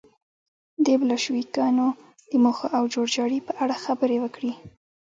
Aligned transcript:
د 0.85 0.87
بلشویکانو 0.99 1.87
د 2.29 2.31
موخو 2.43 2.67
او 2.77 2.83
جوړجاړي 2.93 3.39
په 3.47 3.51
اړه 3.63 3.75
خبرې 3.85 4.17
وکړي. 4.21 4.53